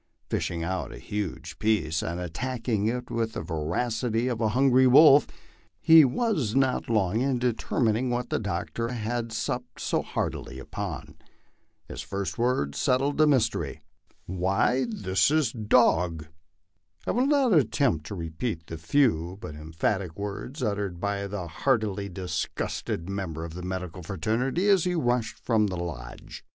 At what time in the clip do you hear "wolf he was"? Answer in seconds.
4.87-6.55